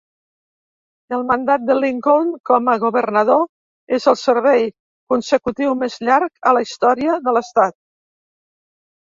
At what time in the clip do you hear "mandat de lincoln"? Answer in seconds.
1.31-2.31